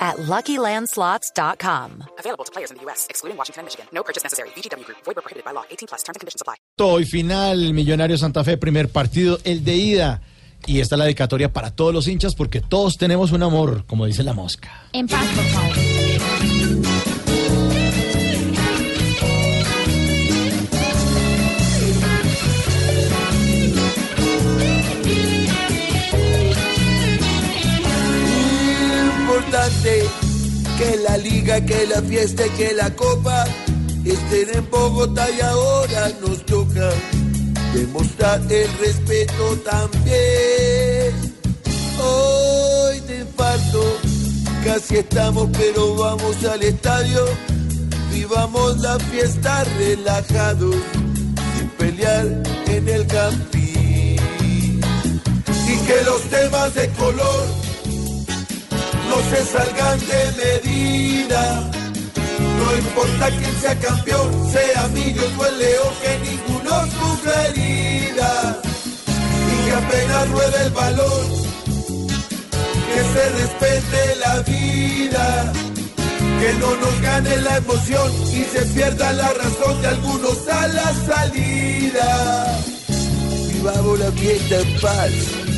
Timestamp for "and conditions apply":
6.16-6.56